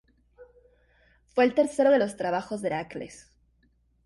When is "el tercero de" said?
1.43-1.99